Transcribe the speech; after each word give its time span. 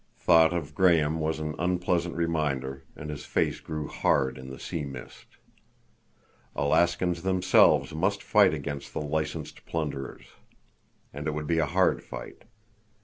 Thought 0.17 0.51
of 0.51 0.73
Graham 0.73 1.19
was 1.19 1.37
an 1.39 1.53
unpleasant 1.59 2.15
reminder, 2.15 2.85
and 2.95 3.11
his 3.11 3.23
face 3.23 3.59
grew 3.59 3.87
hard 3.87 4.39
in 4.39 4.49
the 4.49 4.57
sea 4.57 4.83
mist. 4.83 5.37
Alaskans 6.55 7.21
themselves 7.21 7.93
must 7.93 8.23
fight 8.23 8.51
against 8.51 8.93
the 8.95 9.01
licensed 9.01 9.63
plunderers. 9.67 10.25
And 11.13 11.27
it 11.27 11.35
would 11.35 11.45
be 11.45 11.59
a 11.59 11.67
hard 11.67 12.01
fight. 12.01 12.45